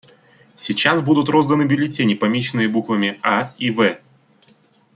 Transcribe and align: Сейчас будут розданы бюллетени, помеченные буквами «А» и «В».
Сейчас 0.55 1.03
будут 1.03 1.29
розданы 1.29 1.61
бюллетени, 1.65 2.15
помеченные 2.15 2.67
буквами 2.67 3.19
«А» 3.21 3.53
и 3.59 3.69
«В». 3.69 3.99